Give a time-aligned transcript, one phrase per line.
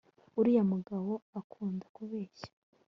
[0.39, 2.47] uriya mugabo akunda kubeshya